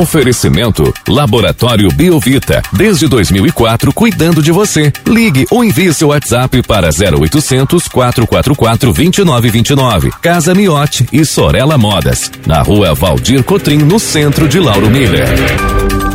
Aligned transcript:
Oferecimento 0.00 0.94
Laboratório 1.06 1.90
Biovita. 1.90 2.62
Desde 2.72 3.06
2004, 3.06 3.92
cuidando 3.92 4.42
de 4.42 4.50
você. 4.50 4.90
Ligue 5.06 5.46
ou 5.50 5.62
envie 5.62 5.92
seu 5.92 6.08
WhatsApp 6.08 6.62
para 6.62 6.88
0800 6.88 7.86
444 7.86 8.94
2929. 8.94 10.10
Casa 10.22 10.54
Miote 10.54 11.06
e 11.12 11.22
Sorella 11.22 11.76
Modas. 11.76 12.32
Na 12.46 12.62
rua 12.62 12.94
Valdir 12.94 13.44
Cotrim, 13.44 13.76
no 13.76 13.98
centro 14.00 14.48
de 14.48 14.58
Lauro 14.58 14.88
Miller. 14.88 15.28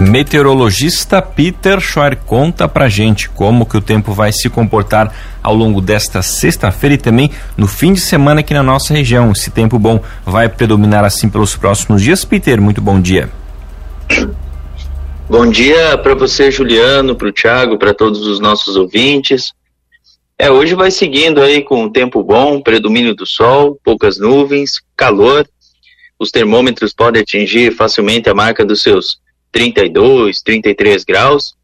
Meteorologista 0.02 1.22
Peter 1.22 1.80
Scheuer 1.80 2.18
conta 2.26 2.68
pra 2.68 2.90
gente 2.90 3.30
como 3.30 3.68
que 3.68 3.78
o 3.78 3.82
tempo 3.82 4.14
vai 4.14 4.32
se 4.32 4.50
comportar 4.50 5.14
ao 5.44 5.54
longo 5.54 5.80
desta 5.80 6.24
sexta-feira 6.24 6.96
e 6.96 6.98
também 6.98 7.30
no 7.56 7.68
fim 7.68 7.94
de 7.94 8.00
semana 8.00 8.40
aqui 8.40 8.52
na 8.52 8.64
nossa 8.64 8.96
região. 8.96 9.32
Esse 9.32 9.52
tempo 9.52 9.78
bom 9.78 10.02
vai 10.26 10.50
predominar 10.50 11.04
assim 11.04 11.30
pelos 11.30 11.56
próximos 11.56 12.02
dias. 12.02 12.26
Peter, 12.26 12.60
muito 12.60 12.82
bom 12.82 13.00
dia. 13.00 13.30
Bom 15.28 15.50
dia 15.50 15.98
para 15.98 16.14
você, 16.14 16.52
Juliano, 16.52 17.16
para 17.16 17.28
o 17.28 17.32
Thiago, 17.32 17.80
para 17.80 17.96
todos 17.96 18.28
os 18.28 18.40
nossos 18.40 18.76
ouvintes. 18.76 19.54
É, 20.38 20.52
hoje 20.52 20.76
vai 20.76 20.92
seguindo 20.92 21.42
aí 21.42 21.64
com 21.64 21.84
um 21.84 21.92
tempo 21.92 22.24
bom, 22.24 22.62
predomínio 22.62 23.16
do 23.16 23.26
sol, 23.26 23.80
poucas 23.84 24.20
nuvens, 24.20 24.74
calor. 24.96 25.48
Os 26.20 26.30
termômetros 26.30 26.94
podem 26.94 27.24
atingir 27.24 27.74
facilmente 27.74 28.30
a 28.30 28.36
marca 28.36 28.64
dos 28.64 28.84
seus 28.84 29.20
32, 29.52 30.44
33 30.44 31.04
graus. 31.04 31.56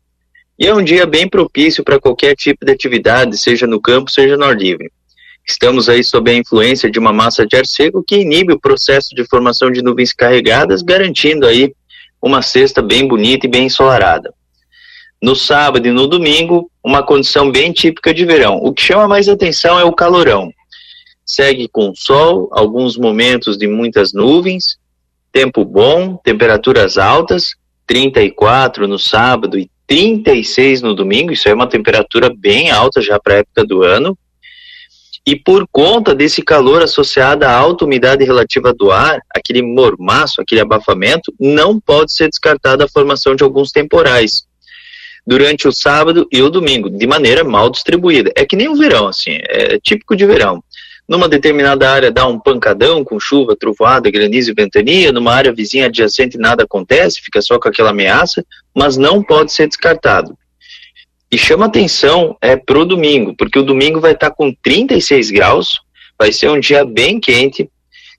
E 0.57 0.65
é 0.65 0.73
um 0.73 0.83
dia 0.83 1.05
bem 1.05 1.29
propício 1.29 1.83
para 1.83 1.99
qualquer 1.99 2.35
tipo 2.35 2.65
de 2.65 2.71
atividade, 2.71 3.37
seja 3.37 3.67
no 3.67 3.79
campo, 3.79 4.09
seja 4.09 4.35
no 4.35 4.45
ar 4.45 4.57
livre. 4.57 4.91
Estamos 5.47 5.87
aí 5.87 6.03
sob 6.03 6.31
a 6.31 6.35
influência 6.35 6.89
de 6.89 6.97
uma 6.97 7.13
massa 7.13 7.45
de 7.45 7.55
ar 7.55 7.65
seco 7.67 8.03
que 8.03 8.21
inibe 8.21 8.53
o 8.53 8.59
processo 8.59 9.13
de 9.13 9.23
formação 9.25 9.71
de 9.71 9.83
nuvens 9.83 10.13
carregadas, 10.13 10.81
garantindo 10.81 11.45
aí 11.45 11.73
uma 12.21 12.41
sexta 12.41 12.81
bem 12.81 13.07
bonita 13.07 13.45
e 13.45 13.49
bem 13.49 13.65
ensolarada. 13.65 14.33
No 15.21 15.35
sábado 15.35 15.87
e 15.87 15.91
no 15.91 16.07
domingo, 16.07 16.69
uma 16.83 17.03
condição 17.03 17.51
bem 17.51 17.71
típica 17.71 18.13
de 18.13 18.25
verão. 18.25 18.57
O 18.57 18.73
que 18.73 18.81
chama 18.81 19.07
mais 19.07 19.29
atenção 19.29 19.79
é 19.79 19.83
o 19.83 19.93
calorão. 19.93 20.51
Segue 21.25 21.67
com 21.67 21.93
sol, 21.95 22.49
alguns 22.51 22.97
momentos 22.97 23.57
de 23.57 23.67
muitas 23.67 24.13
nuvens, 24.13 24.77
tempo 25.31 25.63
bom, 25.63 26.17
temperaturas 26.17 26.97
altas, 26.97 27.55
34 27.87 28.87
no 28.87 28.97
sábado 28.97 29.57
e 29.57 29.69
36 29.87 30.81
no 30.81 30.93
domingo, 30.93 31.33
isso 31.33 31.49
é 31.49 31.53
uma 31.53 31.67
temperatura 31.67 32.33
bem 32.33 32.71
alta 32.71 33.01
já 33.01 33.19
para 33.19 33.35
a 33.35 33.37
época 33.37 33.65
do 33.65 33.83
ano. 33.83 34.17
E 35.25 35.35
por 35.35 35.67
conta 35.71 36.15
desse 36.15 36.41
calor 36.41 36.81
associado 36.81 37.45
à 37.45 37.51
alta 37.51 37.85
umidade 37.85 38.23
relativa 38.23 38.73
do 38.73 38.91
ar, 38.91 39.19
aquele 39.35 39.61
mormaço, 39.61 40.41
aquele 40.41 40.61
abafamento, 40.61 41.33
não 41.39 41.79
pode 41.79 42.13
ser 42.13 42.27
descartada 42.27 42.85
a 42.85 42.89
formação 42.89 43.35
de 43.35 43.43
alguns 43.43 43.71
temporais 43.71 44.43
durante 45.25 45.67
o 45.67 45.71
sábado 45.71 46.27
e 46.31 46.41
o 46.41 46.49
domingo, 46.49 46.89
de 46.89 47.05
maneira 47.05 47.43
mal 47.43 47.69
distribuída. 47.69 48.31
É 48.35 48.45
que 48.45 48.55
nem 48.55 48.67
o 48.67 48.75
verão, 48.75 49.07
assim, 49.07 49.37
é 49.49 49.79
típico 49.79 50.15
de 50.15 50.25
verão 50.25 50.63
numa 51.11 51.27
determinada 51.27 51.91
área 51.91 52.09
dá 52.09 52.25
um 52.25 52.39
pancadão 52.39 53.03
com 53.03 53.19
chuva, 53.19 53.53
trovoada, 53.53 54.09
granizo 54.09 54.51
e 54.51 54.53
ventania, 54.53 55.11
numa 55.11 55.33
área 55.33 55.51
vizinha 55.51 55.87
adjacente 55.87 56.37
nada 56.37 56.63
acontece, 56.63 57.19
fica 57.21 57.41
só 57.41 57.59
com 57.59 57.67
aquela 57.67 57.89
ameaça, 57.89 58.45
mas 58.73 58.95
não 58.95 59.21
pode 59.21 59.51
ser 59.51 59.67
descartado. 59.67 60.37
E 61.31 61.37
chama 61.37 61.67
atenção 61.67 62.35
é 62.41 62.57
pro 62.57 62.85
domingo, 62.85 63.33
porque 63.37 63.57
o 63.57 63.63
domingo 63.63 64.01
vai 64.01 64.11
estar 64.11 64.31
tá 64.31 64.35
com 64.35 64.53
36 64.53 65.31
graus, 65.31 65.79
vai 66.19 66.31
ser 66.31 66.49
um 66.49 66.59
dia 66.59 66.83
bem 66.83 67.19
quente, 67.21 67.69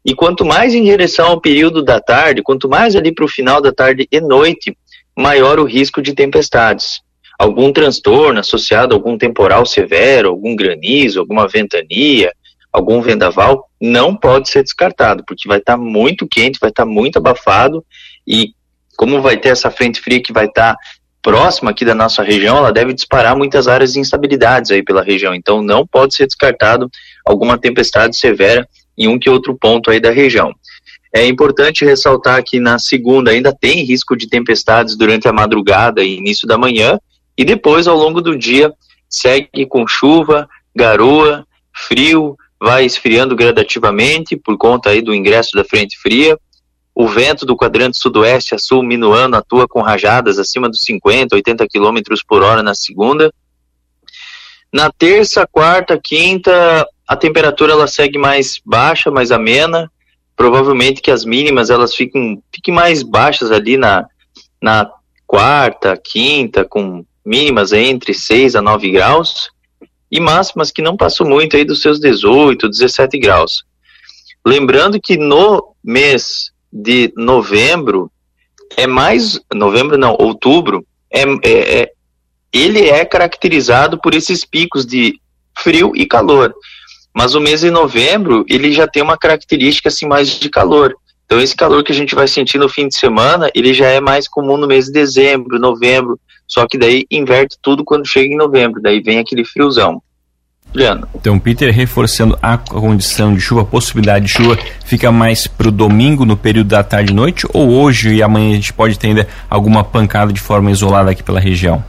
e 0.05 0.15
quanto 0.15 0.45
mais 0.45 0.75
em 0.75 0.83
direção 0.83 1.27
ao 1.29 1.41
período 1.41 1.83
da 1.83 2.01
tarde, 2.01 2.43
quanto 2.43 2.69
mais 2.69 2.97
ali 2.97 3.13
para 3.13 3.25
o 3.25 3.29
final 3.29 3.61
da 3.61 3.71
tarde 3.71 4.09
e 4.11 4.21
noite, 4.21 4.77
maior 5.17 5.61
o 5.61 5.65
risco 5.65 6.01
de 6.01 6.15
tempestades. 6.15 7.01
Algum 7.39 7.73
transtorno 7.73 8.41
associado 8.41 8.95
a 8.95 8.97
algum 8.97 9.19
temporal 9.19 9.67
severo, 9.67 10.31
algum 10.31 10.57
granizo, 10.57 11.21
alguma 11.21 11.47
ventania, 11.47 12.33
algum 12.73 13.03
vendaval, 13.03 13.69
não 13.81 14.17
pode 14.17 14.49
ser 14.49 14.63
descartado, 14.63 15.23
porque 15.27 15.47
vai 15.47 15.59
estar 15.59 15.77
tá 15.77 15.79
muito 15.79 16.27
quente, 16.27 16.59
vai 16.59 16.71
estar 16.71 16.85
tá 16.85 16.91
muito 16.91 17.19
abafado 17.19 17.85
e 18.27 18.55
como 18.97 19.21
vai 19.21 19.37
ter 19.37 19.51
essa 19.51 19.71
frente 19.71 20.01
fria 20.01 20.23
que 20.23 20.33
vai 20.33 20.47
estar 20.47 20.75
tá 20.75 20.81
próxima 21.23 21.71
aqui 21.71 21.85
da 21.85 21.95
nossa 21.95 22.23
região, 22.23 22.57
ela 22.57 22.73
deve 22.73 22.93
disparar 22.93 23.37
muitas 23.37 23.69
áreas 23.69 23.93
de 23.93 24.01
instabilidades 24.01 24.71
aí 24.71 24.83
pela 24.83 25.03
região. 25.03 25.35
Então 25.35 25.63
não 25.63 25.87
pode 25.87 26.15
ser 26.15 26.27
descartado 26.27 26.91
alguma 27.25 27.57
tempestade 27.57 28.17
severa 28.17 28.69
em 28.99 29.09
um 29.09 29.19
que 29.19 29.31
outro 29.31 29.57
ponto 29.57 29.91
aí 29.91 30.01
da 30.01 30.11
região. 30.11 30.53
É 31.15 31.27
importante 31.27 31.85
ressaltar 31.85 32.43
que 32.43 32.59
na 32.59 32.79
segunda 32.79 33.31
ainda 33.31 33.55
tem 33.55 33.85
risco 33.85 34.17
de 34.17 34.29
tempestades 34.29 34.97
durante 34.97 35.29
a 35.29 35.33
madrugada 35.33 36.03
e 36.03 36.17
início 36.17 36.49
da 36.49 36.57
manhã, 36.57 36.99
e 37.37 37.45
depois, 37.45 37.87
ao 37.87 37.97
longo 37.97 38.21
do 38.21 38.37
dia, 38.37 38.73
segue 39.09 39.67
com 39.67 39.87
chuva, 39.87 40.49
garoa, 40.75 41.47
frio, 41.75 42.37
vai 42.61 42.85
esfriando 42.85 43.37
gradativamente 43.37 44.37
por 44.37 44.57
conta 44.57 44.91
aí 44.91 45.03
do 45.03 45.15
ingresso 45.15 45.51
da 45.55 45.65
frente 45.65 45.99
fria. 45.99 46.39
O 46.95 47.09
vento 47.09 47.47
do 47.47 47.57
quadrante 47.57 47.99
sudoeste 47.99 48.55
a 48.55 48.59
sul 48.59 48.83
minuano 48.83 49.37
atua 49.37 49.67
com 49.67 49.81
rajadas 49.81 50.39
acima 50.39 50.69
dos 50.69 50.83
50, 50.83 51.35
80 51.35 51.67
km 51.67 52.01
por 52.29 52.43
hora 52.43 52.63
na 52.63 52.75
segunda. 52.75 53.33
Na 54.73 54.91
terça, 54.91 55.47
quarta, 55.47 55.99
quinta, 55.99 56.87
a 57.07 57.17
temperatura 57.17 57.73
ela 57.73 57.87
segue 57.87 58.19
mais 58.19 58.61
baixa, 58.65 59.11
mais 59.11 59.33
amena. 59.33 59.91
Provavelmente 60.37 61.01
que 61.01 61.11
as 61.11 61.25
mínimas 61.25 61.71
elas 61.71 61.95
fiquem, 61.95 62.43
fiquem 62.55 62.75
mais 62.75 63.03
baixas 63.03 63.51
ali 63.51 63.77
na, 63.77 64.07
na 64.61 64.91
quarta, 65.27 65.97
quinta, 65.97 66.65
com 66.65 67.05
mínimas 67.25 67.73
entre 67.73 68.13
6 68.13 68.57
a 68.57 68.63
9 68.63 68.91
graus 68.91 69.51
e 70.11 70.21
máximas 70.21 70.71
que 70.71 70.83
não 70.83 70.97
passam 70.97 71.27
muito 71.27 71.57
aí 71.57 71.65
dos 71.65 71.81
seus 71.81 71.99
18, 71.99 72.69
17 72.69 73.19
graus. 73.19 73.65
Lembrando 74.45 75.01
que 75.01 75.17
no 75.17 75.75
mês 75.83 76.52
de 76.73 77.13
novembro 77.17 78.11
é 78.77 78.87
mais 78.87 79.39
novembro 79.53 79.99
não, 79.99 80.17
outubro 80.19 80.85
é, 81.11 81.23
é, 81.45 81.81
é 81.81 81.93
ele 82.53 82.89
é 82.89 83.05
caracterizado 83.05 83.99
por 83.99 84.15
esses 84.15 84.45
picos 84.45 84.85
de 84.85 85.19
frio 85.59 85.93
e 85.95 86.07
calor. 86.07 86.55
Mas 87.15 87.35
o 87.35 87.41
mês 87.41 87.61
de 87.61 87.71
novembro, 87.71 88.45
ele 88.49 88.73
já 88.73 88.87
tem 88.87 89.03
uma 89.03 89.17
característica 89.17 89.89
assim 89.89 90.07
mais 90.07 90.29
de 90.29 90.51
calor. 90.51 90.95
Então 91.25 91.41
esse 91.41 91.57
calor 91.57 91.83
que 91.83 91.93
a 91.93 91.95
gente 91.95 92.15
vai 92.15 92.29
sentir 92.29 92.59
no 92.59 92.69
fim 92.69 92.89
de 92.89 92.95
semana, 92.95 93.51
ele 93.55 93.73
já 93.73 93.89
é 93.89 94.01
mais 94.01 94.29
comum 94.29 94.57
no 94.57 94.67
mês 94.67 94.87
de 94.87 94.93
dezembro, 94.93 95.59
novembro, 95.59 96.19
só 96.47 96.67
que 96.67 96.77
daí 96.77 97.07
inverte 97.11 97.57
tudo 97.63 97.85
quando 97.85 98.07
chega 98.07 98.33
em 98.33 98.37
novembro, 98.37 98.83
daí 98.83 99.01
vem 99.01 99.19
aquele 99.19 99.45
friozão. 99.45 100.03
Juliano. 100.75 101.09
Então, 101.15 101.39
Peter, 101.39 101.73
reforçando 101.73 102.39
a 102.41 102.57
condição 102.57 103.35
de 103.35 103.41
chuva, 103.41 103.63
a 103.63 103.65
possibilidade 103.65 104.27
de 104.27 104.33
chuva, 104.33 104.59
fica 104.85 105.13
mais 105.13 105.47
para 105.47 105.69
o 105.69 105.71
domingo, 105.71 106.25
no 106.25 106.37
período 106.37 106.69
da 106.69 106.83
tarde 106.83 107.13
e 107.13 107.15
noite, 107.15 107.47
ou 107.53 107.71
hoje 107.71 108.15
e 108.15 108.23
amanhã 108.23 108.53
a 108.53 108.55
gente 108.55 108.73
pode 108.73 108.99
ter 108.99 109.09
ainda 109.09 109.29
alguma 109.49 109.85
pancada 109.85 110.33
de 110.33 110.41
forma 110.41 110.71
isolada 110.71 111.11
aqui 111.11 111.23
pela 111.23 111.41
região? 111.41 111.85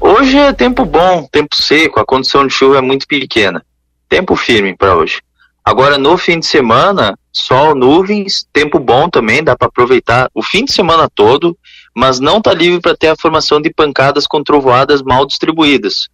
Hoje 0.00 0.36
é 0.36 0.52
tempo 0.52 0.84
bom, 0.84 1.26
tempo 1.30 1.56
seco, 1.56 1.98
a 1.98 2.04
condição 2.04 2.46
de 2.46 2.52
chuva 2.52 2.78
é 2.78 2.80
muito 2.80 3.06
pequena. 3.06 3.64
Tempo 4.08 4.36
firme 4.36 4.76
para 4.76 4.94
hoje. 4.94 5.20
Agora, 5.64 5.98
no 5.98 6.16
fim 6.16 6.38
de 6.38 6.46
semana, 6.46 7.14
sol, 7.32 7.74
nuvens, 7.74 8.46
tempo 8.52 8.78
bom 8.78 9.08
também, 9.08 9.42
dá 9.42 9.56
para 9.56 9.68
aproveitar 9.68 10.30
o 10.34 10.42
fim 10.42 10.64
de 10.64 10.72
semana 10.72 11.08
todo 11.14 11.56
mas 11.98 12.20
não 12.20 12.38
está 12.38 12.54
livre 12.54 12.80
para 12.80 12.96
ter 12.96 13.08
a 13.08 13.16
formação 13.16 13.60
de 13.60 13.74
pancadas 13.74 14.24
com 14.24 14.40
trovoadas 14.40 15.02
mal 15.02 15.26
distribuídas. 15.26 16.08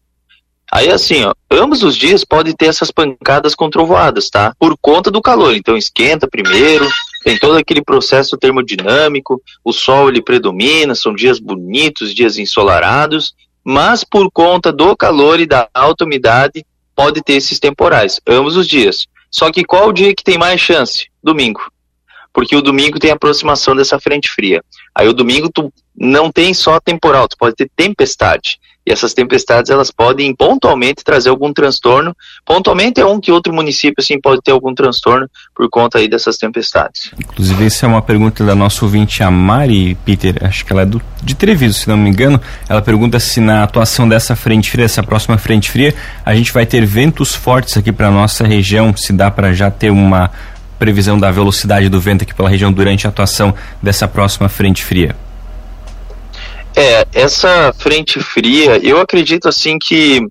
Aí 0.73 0.91
assim, 0.91 1.25
ó, 1.25 1.35
ambos 1.51 1.83
os 1.83 1.97
dias 1.97 2.25
pode 2.25 2.55
ter 2.55 2.67
essas 2.67 2.91
pancadas 2.91 3.55
com 3.55 3.71
trovoadas, 3.71 4.29
tá? 4.29 4.55
Por 4.59 4.77
conta 4.81 5.11
do 5.11 5.23
calor. 5.23 5.55
Então 5.55 5.77
esquenta 5.77 6.29
primeiro, 6.29 6.89
tem 7.23 7.39
todo 7.39 7.57
aquele 7.57 7.83
processo 7.83 8.37
termodinâmico, 8.37 9.41
o 9.65 9.73
sol 9.73 10.09
ele 10.09 10.23
predomina, 10.23 10.95
são 10.95 11.15
dias 11.15 11.39
bonitos, 11.39 12.15
dias 12.15 12.39
ensolarados, 12.39 13.35
mas 13.65 14.05
por 14.05 14.31
conta 14.31 14.73
do 14.73 14.97
calor 14.97 15.41
e 15.41 15.47
da 15.47 15.69
alta 15.73 16.05
umidade, 16.05 16.65
pode 16.95 17.23
ter 17.23 17.35
esses 17.35 17.59
temporais, 17.59 18.21
ambos 18.27 18.57
os 18.57 18.67
dias. 18.67 19.07
Só 19.31 19.51
que 19.51 19.65
qual 19.65 19.89
o 19.89 19.93
dia 19.93 20.15
que 20.15 20.23
tem 20.23 20.39
mais 20.39 20.61
chance? 20.61 21.09
Domingo 21.23 21.61
porque 22.35 22.57
o 22.57 22.61
domingo 22.61 22.99
tem 22.99 23.13
aproximação 23.13 23.77
dessa 23.77 23.99
frente 24.01 24.29
fria. 24.29 24.61
Aí 24.93 25.07
o 25.07 25.13
domingo 25.13 25.49
tu 25.49 25.73
não 25.97 26.31
tem 26.31 26.53
só 26.53 26.81
temporal, 26.81 27.29
tu 27.29 27.37
pode 27.39 27.57
ter 27.57 27.71
tempestade. 27.77 28.59
E 28.87 28.93
essas 28.93 29.15
tempestades 29.15 29.71
elas 29.71 29.91
podem 29.91 30.35
pontualmente 30.35 31.03
trazer 31.03 31.31
algum 31.31 31.55
transtorno. 31.55 32.15
Pontualmente 32.45 33.01
é 33.01 33.07
um 33.07 33.19
que 33.19 33.33
outro 33.33 33.51
município 33.51 33.95
assim 33.99 34.21
pode 34.21 34.43
ter 34.43 34.51
algum 34.51 34.75
transtorno 34.75 35.27
por 35.55 35.71
conta 35.71 35.99
aí 35.99 36.07
dessas 36.07 36.37
tempestades. 36.37 37.11
Inclusive 37.19 37.65
essa 37.65 37.87
é 37.87 37.89
uma 37.89 38.03
pergunta 38.03 38.45
da 38.45 38.55
nossa 38.55 38.85
ouvinte 38.85 39.23
a 39.23 39.31
Mari 39.31 39.97
Peter, 40.05 40.37
acho 40.45 40.67
que 40.67 40.73
ela 40.73 40.83
é 40.83 40.87
do, 40.87 41.01
de 41.23 41.35
Treviso, 41.35 41.81
se 41.81 41.89
não 41.89 41.97
me 41.97 42.11
engano. 42.11 42.39
Ela 42.69 42.83
pergunta 42.83 43.19
se 43.19 43.41
na 43.41 43.63
atuação 43.63 44.07
dessa 44.07 44.37
frente 44.37 44.71
fria, 44.71 44.85
essa 44.85 45.03
próxima 45.03 45.39
frente 45.39 45.71
fria, 45.71 45.95
a 46.23 46.35
gente 46.35 46.53
vai 46.53 46.67
ter 46.67 46.85
ventos 46.85 47.35
fortes 47.35 47.79
aqui 47.79 47.91
para 47.91 48.11
nossa 48.11 48.47
região, 48.47 48.95
se 48.95 49.15
dá 49.15 49.31
para 49.31 49.55
já 49.55 49.71
ter 49.71 49.91
uma 49.91 50.31
previsão 50.79 51.19
da 51.19 51.31
velocidade 51.31 51.89
do 51.89 51.99
vento 51.99 52.23
aqui 52.23 52.35
pela 52.35 52.51
região 52.51 52.71
durante 52.71 53.07
a 53.07 53.11
atuação 53.11 53.55
dessa 53.83 54.07
próxima 54.07 54.51
frente 54.51 54.85
fria? 54.85 55.17
É, 56.77 57.07
essa 57.13 57.73
frente 57.73 58.21
fria, 58.21 58.79
eu 58.83 59.01
acredito 59.01 59.49
assim 59.49 59.79
que 59.79 60.27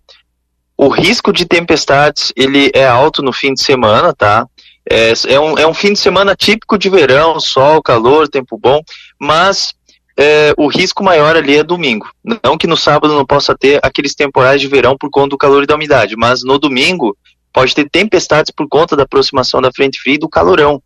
o 0.78 0.90
risco 0.90 1.32
de 1.32 1.46
tempestades 1.46 2.34
ele 2.36 2.70
é 2.74 2.86
alto 2.86 3.22
no 3.22 3.32
fim 3.32 3.54
de 3.54 3.64
semana, 3.64 4.14
tá? 4.14 4.46
É, 4.90 5.14
é, 5.30 5.40
um, 5.40 5.58
é 5.58 5.66
um 5.66 5.74
fim 5.74 5.94
de 5.94 6.00
semana 6.00 6.36
típico 6.36 6.78
de 6.78 6.90
verão, 6.90 7.40
sol, 7.40 7.82
calor, 7.82 8.28
tempo 8.28 8.58
bom, 8.58 8.82
mas 9.18 9.74
é, 10.18 10.54
o 10.58 10.68
risco 10.68 11.04
maior 11.04 11.36
ali 11.38 11.58
é 11.58 11.64
domingo. 11.64 12.10
Não 12.44 12.58
que 12.58 12.68
no 12.68 12.76
sábado 12.76 13.14
não 13.14 13.26
possa 13.26 13.56
ter 13.58 13.80
aqueles 13.82 14.14
temporais 14.14 14.60
de 14.60 14.68
verão 14.68 14.98
por 14.98 15.10
conta 15.10 15.30
do 15.30 15.38
calor 15.38 15.64
e 15.64 15.68
da 15.68 15.76
umidade, 15.76 16.16
mas 16.18 16.44
no 16.44 16.60
domingo 16.60 17.18
pode 17.54 17.74
ter 17.74 17.90
tempestades 17.90 18.52
por 18.52 18.68
conta 18.68 18.96
da 18.96 19.04
aproximação 19.04 19.62
da 19.62 19.72
frente 19.72 20.00
fria 20.00 20.16
e 20.16 20.20
do 20.20 20.28
calorão. 20.28 20.84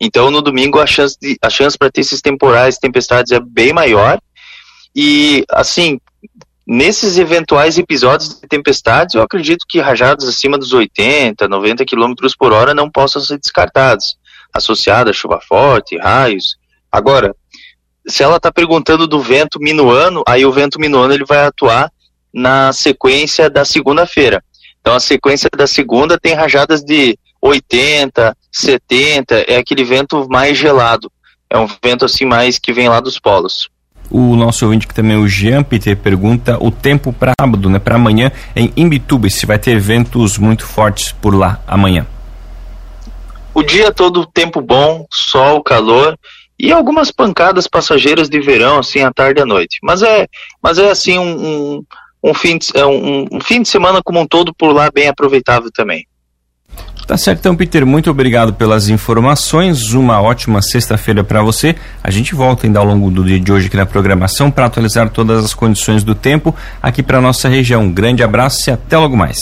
Então 0.00 0.30
no 0.30 0.40
domingo 0.40 0.78
a 0.78 0.86
chance, 0.86 1.16
de, 1.20 1.36
a 1.42 1.50
chance 1.50 1.76
para 1.76 1.90
ter 1.90 2.02
esses 2.02 2.20
temporais, 2.20 2.78
tempestades 2.78 3.32
é 3.32 3.40
bem 3.40 3.72
maior. 3.72 4.20
E 4.94 5.44
assim, 5.50 5.98
Nesses 6.66 7.18
eventuais 7.18 7.76
episódios 7.76 8.40
de 8.40 8.46
tempestades, 8.46 9.16
eu 9.16 9.22
acredito 9.22 9.66
que 9.68 9.80
rajadas 9.80 10.28
acima 10.28 10.56
dos 10.56 10.72
80, 10.72 11.48
90 11.48 11.84
km 11.84 12.14
por 12.38 12.52
hora 12.52 12.72
não 12.72 12.88
possam 12.88 13.20
ser 13.20 13.36
descartadas, 13.38 14.14
associadas 14.54 15.10
a 15.10 15.18
chuva 15.18 15.40
forte, 15.40 15.98
raios. 15.98 16.56
Agora, 16.90 17.34
se 18.06 18.22
ela 18.22 18.36
está 18.36 18.52
perguntando 18.52 19.08
do 19.08 19.20
vento 19.20 19.58
minuano, 19.58 20.22
aí 20.26 20.46
o 20.46 20.52
vento 20.52 20.78
minuano 20.78 21.12
ele 21.12 21.24
vai 21.24 21.44
atuar 21.44 21.90
na 22.32 22.72
sequência 22.72 23.50
da 23.50 23.64
segunda-feira. 23.64 24.42
Então 24.80 24.94
a 24.94 25.00
sequência 25.00 25.50
da 25.56 25.66
segunda 25.66 26.18
tem 26.18 26.32
rajadas 26.32 26.82
de 26.82 27.18
80, 27.40 28.36
70, 28.52 29.34
é 29.48 29.56
aquele 29.56 29.82
vento 29.82 30.28
mais 30.30 30.56
gelado. 30.56 31.10
É 31.50 31.58
um 31.58 31.66
vento 31.82 32.04
assim 32.04 32.24
mais 32.24 32.58
que 32.58 32.72
vem 32.72 32.88
lá 32.88 33.00
dos 33.00 33.18
polos. 33.18 33.68
O 34.14 34.36
nosso 34.36 34.66
ouvinte 34.66 34.86
que 34.86 34.92
também, 34.92 35.16
o 35.16 35.26
Jean 35.26 35.62
Peter, 35.62 35.96
pergunta 35.96 36.58
o 36.60 36.70
tempo 36.70 37.14
para 37.14 37.32
sábado, 37.40 37.70
né, 37.70 37.78
para 37.78 37.94
amanhã 37.94 38.30
em 38.54 38.70
Imbituba, 38.76 39.30
se 39.30 39.46
vai 39.46 39.58
ter 39.58 39.80
ventos 39.80 40.36
muito 40.36 40.66
fortes 40.66 41.12
por 41.12 41.34
lá 41.34 41.62
amanhã. 41.66 42.06
O 43.54 43.62
dia 43.62 43.90
todo 43.90 44.26
tempo 44.26 44.60
bom, 44.60 45.06
sol, 45.10 45.62
calor 45.62 46.18
e 46.58 46.70
algumas 46.70 47.10
pancadas 47.10 47.66
passageiras 47.66 48.28
de 48.28 48.38
verão, 48.38 48.78
assim, 48.78 49.00
à 49.00 49.10
tarde 49.10 49.40
e 49.40 49.42
à 49.42 49.46
noite. 49.46 49.78
Mas 49.82 50.02
é, 50.02 50.28
mas 50.62 50.76
é 50.78 50.90
assim, 50.90 51.18
um, 51.18 51.46
um, 51.46 51.84
um 52.22 52.34
fim 52.34 52.58
de, 52.58 52.68
é 52.74 52.84
um, 52.84 53.24
um 53.32 53.40
fim 53.40 53.62
de 53.62 53.68
semana 53.68 54.02
como 54.04 54.20
um 54.20 54.26
todo 54.26 54.52
por 54.52 54.74
lá 54.74 54.90
bem 54.92 55.08
aproveitável 55.08 55.70
também. 55.72 56.06
Tá 57.06 57.16
certo, 57.16 57.40
então, 57.40 57.56
Peter, 57.56 57.84
muito 57.84 58.10
obrigado 58.10 58.54
pelas 58.54 58.88
informações. 58.88 59.92
Uma 59.92 60.20
ótima 60.22 60.62
sexta-feira 60.62 61.24
para 61.24 61.42
você. 61.42 61.74
A 62.02 62.10
gente 62.10 62.34
volta 62.34 62.66
ainda 62.66 62.78
ao 62.78 62.86
longo 62.86 63.10
do 63.10 63.24
dia 63.24 63.40
de 63.40 63.52
hoje 63.52 63.66
aqui 63.66 63.76
na 63.76 63.84
programação 63.84 64.50
para 64.50 64.66
atualizar 64.66 65.10
todas 65.10 65.44
as 65.44 65.52
condições 65.52 66.04
do 66.04 66.14
tempo 66.14 66.54
aqui 66.80 67.02
para 67.02 67.20
nossa 67.20 67.48
região. 67.48 67.82
Um 67.82 67.92
grande 67.92 68.22
abraço 68.22 68.70
e 68.70 68.72
até 68.72 68.96
logo 68.96 69.16
mais. 69.16 69.38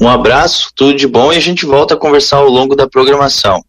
Um 0.00 0.08
abraço, 0.08 0.70
tudo 0.74 0.96
de 0.96 1.06
bom 1.06 1.30
e 1.32 1.36
a 1.36 1.40
gente 1.40 1.66
volta 1.66 1.94
a 1.94 1.96
conversar 1.96 2.38
ao 2.38 2.48
longo 2.48 2.74
da 2.74 2.88
programação. 2.88 3.58